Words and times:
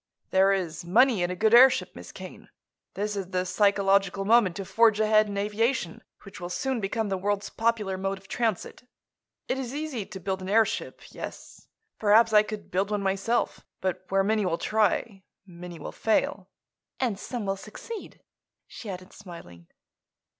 "There 0.31 0.51
is 0.51 0.83
money 0.83 1.21
in 1.21 1.29
a 1.29 1.35
good 1.35 1.53
airship, 1.53 1.95
Miss 1.95 2.11
Kane. 2.11 2.49
This 2.95 3.15
is 3.15 3.29
the 3.29 3.45
psychological 3.45 4.25
moment 4.25 4.55
to 4.55 4.65
forge 4.65 4.99
ahead 4.99 5.27
in 5.27 5.37
aviation, 5.37 6.01
which 6.23 6.39
will 6.41 6.49
soon 6.49 6.79
become 6.81 7.09
the 7.09 7.19
world's 7.19 7.51
popular 7.51 7.99
mode 7.99 8.17
of 8.17 8.27
transit. 8.27 8.87
It 9.47 9.59
is 9.59 9.75
easy 9.75 10.07
to 10.07 10.19
build 10.19 10.41
an 10.41 10.49
airship; 10.49 11.03
yes. 11.11 11.67
Perhaps 11.99 12.33
I 12.33 12.41
could 12.41 12.71
build 12.71 12.89
one 12.89 13.03
myself. 13.03 13.63
But 13.79 14.03
where 14.09 14.23
many 14.23 14.43
will 14.43 14.57
try, 14.57 15.21
many 15.45 15.77
will 15.77 15.91
fail." 15.91 16.49
"And 16.99 17.19
some 17.19 17.45
will 17.45 17.55
succeed," 17.55 18.23
she 18.67 18.89
added, 18.89 19.13
smiling. 19.13 19.67